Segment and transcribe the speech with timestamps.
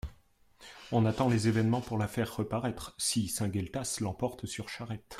[0.91, 5.05] On attend les événements pour la faire reparaître, si Saint-Gueltas l'emporte sur Charette.